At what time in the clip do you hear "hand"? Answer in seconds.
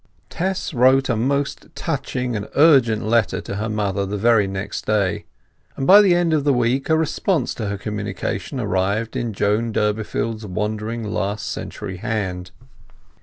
11.97-12.49